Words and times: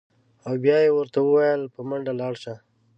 او 0.45 0.53
بیا 0.63 0.77
یې 0.85 0.91
ورته 0.93 1.19
ویل: 1.21 1.61
په 1.73 1.79
منډه 1.89 2.13
لاړ 2.19 2.33
شه. 2.43 2.53